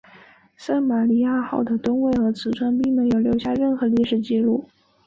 [0.57, 4.65] 圣玛利亚号的吨位和尺寸并没有留下任何历史记录。